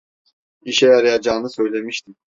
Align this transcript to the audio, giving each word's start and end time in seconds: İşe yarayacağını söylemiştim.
İşe 0.61 0.85
yarayacağını 0.87 1.49
söylemiştim. 1.49 2.15